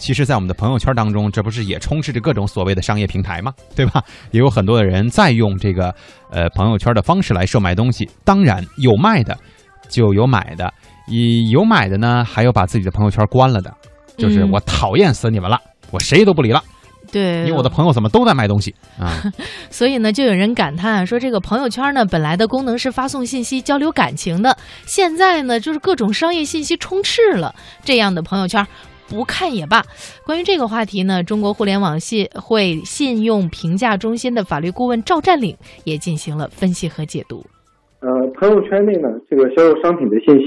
[0.00, 3.52] 其实，在我们的朋友圈当中，这不是也充斥着各种所谓的商业平台吗？
[3.76, 4.02] 对吧？
[4.30, 5.94] 也有很多的人在用这个
[6.30, 8.08] 呃朋友圈的方式来售卖东西。
[8.24, 9.38] 当然，有卖的，
[9.88, 10.72] 就有买的。
[11.06, 13.72] 以有买的呢，还有把自己的朋友圈关了的，
[14.16, 15.60] 就是我讨厌死你们了，
[15.90, 16.62] 我谁都不理了。
[17.10, 19.20] 对，因为我的朋友怎么都在卖东西啊？
[19.68, 24.56] 所以呢，就有人感叹说，这个朋友圈呢，本来的功能是发送信息、交流感情的，
[24.86, 27.52] 现在呢，就是各种商业信息充斥了。
[27.82, 28.64] 这样的朋友圈，
[29.10, 29.82] 不看也罢。
[30.24, 37.42] 关于这个话题呢，中国互联网信会信用评价中心的法律顾问赵占领也进行了分析和解读。
[38.00, 40.38] 呃，朋友圈内呢，这个销售商品的信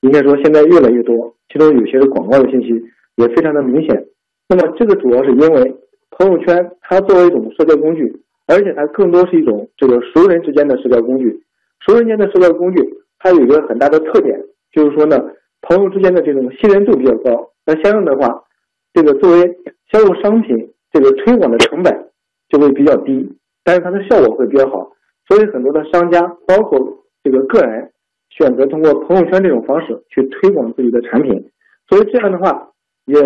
[0.00, 2.68] 应该说现在越来越多，其中有些是广告的信息，
[3.16, 4.06] 也非常的明显。
[4.48, 5.76] 那么这个主要是因为。
[6.18, 8.00] 朋友圈它作为一种社交工具，
[8.46, 11.42] 而且它更多是一种这个熟人之间的社交工具。
[11.84, 12.82] 熟人间的社交工具，
[13.18, 14.34] 它有一个很大的特点，
[14.72, 15.20] 就是说呢，
[15.68, 17.50] 朋友之间的这种信任度比较高。
[17.64, 18.44] 那相应的话，
[18.92, 19.42] 这个作为
[19.92, 22.10] 销售商品，这个推广的成本
[22.48, 24.92] 就会比较低，但是它的效果会比较好。
[25.28, 26.78] 所以很多的商家，包括
[27.22, 27.90] 这个个人，
[28.30, 31.50] 选择通过朋友圈这种方式去推广自己的产品。
[31.88, 32.70] 所以这样的话，
[33.04, 33.20] 也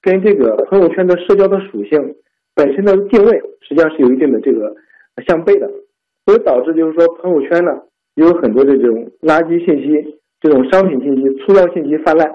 [0.00, 2.16] 跟这个朋友圈的社交的属性。
[2.54, 4.74] 本身的定位实际上是有一定的这个
[5.26, 5.70] 相悖的，
[6.26, 7.72] 所以导致就是说朋友圈呢
[8.14, 12.28] 也有很多的这种垃圾信息、这种商品信息、粗料信息泛滥，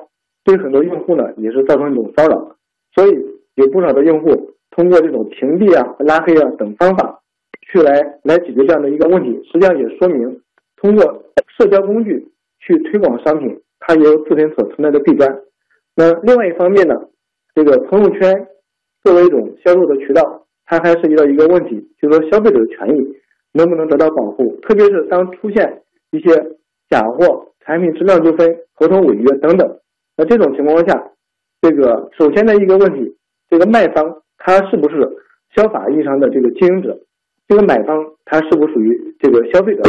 [0.44, 2.56] 对很多用户呢也是造成一种骚扰。
[2.96, 3.12] 所以
[3.56, 7.20] 有不少的用户通过这种屏蔽啊、拉黑啊等方法
[7.70, 7.92] 去来
[8.24, 9.30] 来解决这样的一个问题。
[9.52, 10.42] 实际上也说明，
[10.78, 11.24] 通过
[11.58, 15.42] 社交工具去推广商品，它也有自身所存在的弊端。
[15.96, 16.96] 那另外一方面呢，
[17.54, 18.48] 这个朋友圈。
[19.04, 23.16] 作为一种销售的渠道，它还涉及到一个问题，就是说消费者的权益
[23.54, 24.58] 能不能得到保护？
[24.64, 26.36] 特别是当出现一些
[26.90, 29.80] 假货、产品质量纠纷、合同违约等等，
[30.16, 31.12] 那这种情况下，
[31.62, 33.18] 这个首先的一个问题，
[33.50, 34.96] 这个卖方他是不是
[35.54, 36.98] 消法意义上的这个经营者？
[37.46, 39.84] 这个买方他是不属于这个消费者？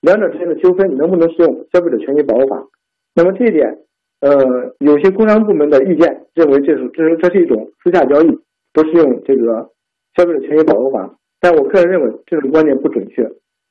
[0.00, 2.66] 两者之间的纠纷能不能适用消费者权益保护法？
[3.14, 3.78] 那么这一点，
[4.20, 8.38] 呃，有些工商部门的意见认为这是这是这是一种私下交易。
[8.70, 9.70] 不适用这个
[10.14, 13.22] 消费者权益保护法，但我个人认为这种观点不准确，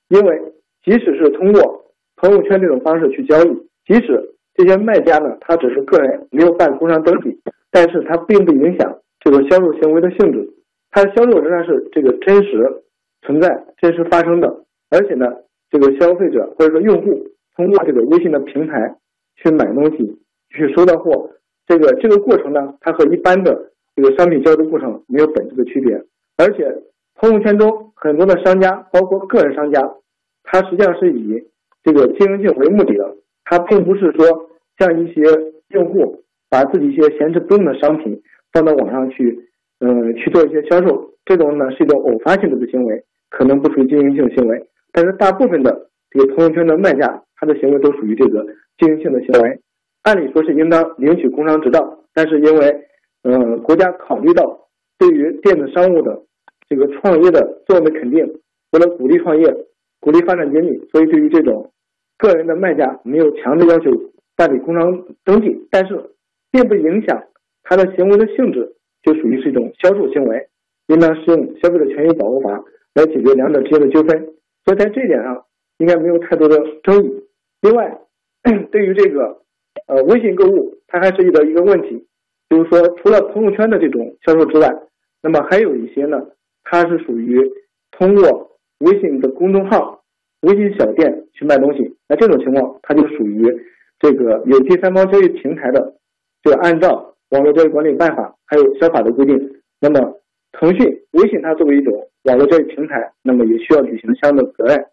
[0.09, 0.41] 因为
[0.84, 1.86] 即使是通过
[2.17, 3.47] 朋友圈这种方式去交易，
[3.85, 7.39] 即使这些卖家呢他只是个人没有办工商登记，
[7.72, 10.50] 但是他并不影响这个销售行为的性质，
[10.91, 12.83] 他的销售仍然是这个真实
[13.22, 15.25] 存在、真实发生的，而且呢，
[15.69, 18.97] 这个消费者或者说用户通过这个微信的平台
[19.35, 21.31] 去买东西、去收到货，
[21.66, 23.72] 这个这个过程呢，它和一般的。
[23.95, 25.95] 这个商品交易过程没有本质的区别，
[26.38, 26.84] 而且
[27.16, 29.81] 朋友圈中很多的商家，包括个人商家，
[30.44, 31.49] 他实际上是以
[31.87, 33.15] 这个经营性为目的的，
[33.45, 35.21] 它并不是说像一些
[35.69, 38.21] 用户把自己一些闲置不用的商品
[38.51, 39.47] 放到网上去，
[39.79, 44.67] 嗯，去做一些销售，这种呢是一种偶发性质的行为，可能不属于经营性行为。
[44.91, 48.45] 但是大部分的这个朋友圈的卖家，他的行为都属于这个
[48.77, 49.61] 经营性的行为，
[50.03, 52.83] 按理说是应当领取工商执照，但是因为
[53.23, 54.67] 嗯，国家考虑到
[54.99, 56.21] 对于电子商务的
[56.67, 58.25] 这个创业的作用的肯定，
[58.73, 59.55] 为了鼓励创业、
[60.01, 61.71] 鼓励发展经济，所以对于这种
[62.17, 63.91] 个人的卖家没有强制要求
[64.35, 66.11] 办理工商登记，但是
[66.51, 67.23] 并不影响
[67.63, 70.47] 他的行为的性质，就属于是一种销售行为，
[70.88, 72.63] 应当适用消费者权益保护法
[72.94, 74.33] 来解决两者之间的纠纷。
[74.66, 75.45] 所以在这一点上
[75.78, 77.23] 应该没有太多的争议。
[77.61, 78.00] 另外，
[78.72, 79.41] 对于这个
[79.88, 82.05] 呃微信购物，它还涉及到一个问题。
[82.49, 84.73] 就是说，除了朋友圈的这种销售之外，
[85.22, 86.28] 那么还有一些呢，
[86.63, 87.41] 它是属于
[87.91, 89.97] 通过微信的公众号、
[90.41, 91.95] 微信小店去卖东西。
[92.07, 93.43] 那这种情况，它就属于
[93.99, 95.95] 这个有第三方交易平台的，
[96.43, 99.37] 就按照网络交易管理办法还有消法的规定，
[99.79, 100.19] 那么
[100.51, 104.85] 腾讯、微信它作为一种网络交易平台，那么也需要履行相应的责任。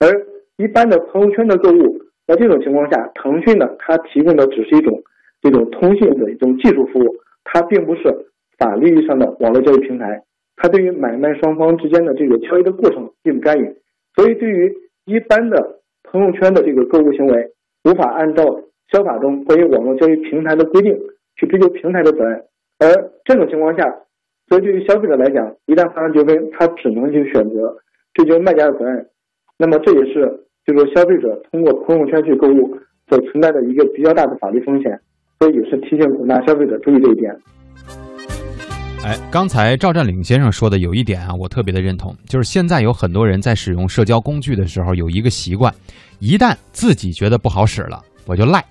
[0.00, 0.26] 而
[0.56, 5.02] 一般的朋友圈的购物，在这种情况下，腾讯呢，它提供的只是一种。
[5.40, 8.02] 这种通信的一种技术服务，它并不是
[8.58, 10.24] 法律意义上的网络交易平台，
[10.56, 13.76] 它对于买卖双方之间的这个交易的过程并不干预，
[14.16, 14.74] 所以对于
[15.08, 17.50] 一般的朋友圈的这个购物行为，
[17.84, 18.44] 无法按照
[18.92, 20.94] 消法中关于网络交易平台的规定
[21.36, 22.44] 去追究平台的责任。
[22.78, 24.02] 而这种情况下，
[24.48, 27.78] 所以对于消费者来讲，一旦发生纠纷，他只能去选择
[28.12, 29.06] 追究卖家的责任。
[29.56, 32.76] 那么这也是就是消费者通过朋友圈去购物
[33.08, 35.00] 所存在的一个比较大的法律风险。
[35.40, 37.34] 所以也是提醒广大消费者注意这一点。
[39.04, 45.72] 哎，刚才赵占领先生说的有一点啊，我特别的认同，就是现在有很多人在使用社交工具的时候有一个习惯，
[46.18, 48.62] 一旦自己觉得不好使了，我就赖，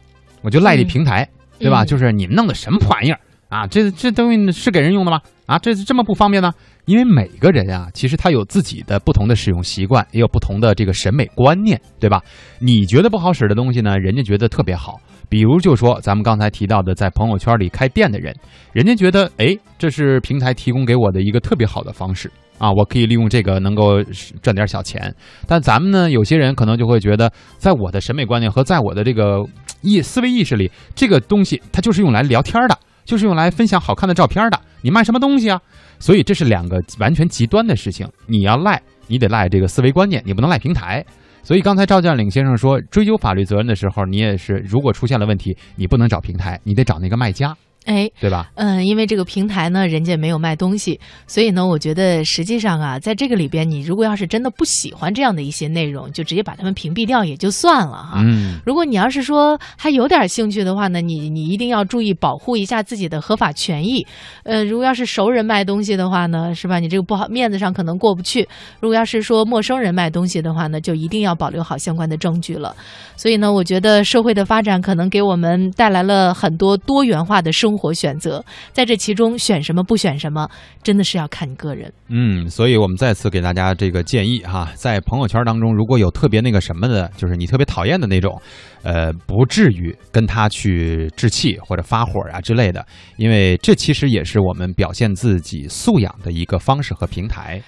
[0.42, 1.28] 我就赖这平台，
[1.58, 1.84] 对吧？
[1.84, 3.20] 就是你们弄的什么破玩意儿，
[3.50, 5.20] 啊，这这东西是给人用的吗？
[5.48, 6.54] 啊，这这么不方便呢？
[6.88, 12.24] 因为每个人啊，其实他有自己的不同的使用习惯，也有不同的这个审美观念，对吧？
[12.60, 14.98] 你觉得不好使的东西呢，人家觉得特别好。
[15.28, 18.34] 比如就说咱们刚才提到的，在朋友圈里开店的人，
[18.72, 24.02] 人家觉得，哎，这是平台提供给我的一个特别好的方式啊，我可以利用这个能够
[24.42, 25.14] 赚点小钱。
[25.46, 29.46] 但咱们呢，有些人可能就会觉得，在我的审美观念和在我的这个
[29.82, 34.62] 意思维意识里，这个东西它就是用来聊天的，就是用来分享好看的照片的。
[34.82, 35.60] 你卖什么东西啊？
[35.98, 38.08] 所以这是两个完全极端的事情。
[38.28, 41.04] 你要赖，你得赖这个思维观念，你不能赖平台。
[41.42, 47.56] 所以刚才赵建领先生说，追究法律责任的时候，你也是，如果出现了问题，你不能找平台，你得找那个卖家。
[47.88, 48.52] 哎，对吧？
[48.56, 58.22] 嗯，因为这个平台呢，人家没有卖东西，所以呢，我觉得实际上啊，在这个里边，你如果要是真的不喜欢这样的一些内容，就直接把他们屏蔽掉也就算了哈。
[58.22, 64.06] 嗯，如果你要是说还有点兴趣的话呢，你你一定要注意保护一下自己的合法权益。
[64.44, 66.80] 呃，如果要是熟人卖东西的话呢，是吧？
[66.80, 68.46] 你这个不好面子上可能过不去。
[68.82, 72.76] 如果要是说陌生人卖东西的话呢，就一定要保留好相关的证据了。
[73.16, 78.44] 所以呢，我觉得社会的发展可能给我们带来了很多多元化的生活活选择。
[78.74, 80.50] 在这其中选什么不选什么，
[80.82, 81.92] 真的是要看你个人。
[82.10, 88.42] 嗯，所以我们再次给大家这个建议哈，在朋友圈当中，如果有特别那个什么的，就是你特别讨厌的那种，
[88.84, 92.86] 呃，不至于跟他去置气或者发火啊之类的，
[93.18, 97.62] 因为这其实也是我们表现自己素养的一个方式和平台。